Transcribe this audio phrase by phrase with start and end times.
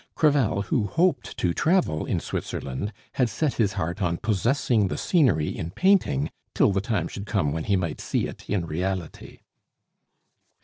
[0.15, 5.55] Crevel, who hoped to travel in Switzerland, had set his heart on possessing the scenery
[5.55, 9.41] in painting till the time should come when he might see it in reality.